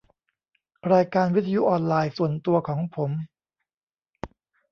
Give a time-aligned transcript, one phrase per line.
[0.93, 3.11] รายการวิทยุออนไลน์ส่วนตัวของผม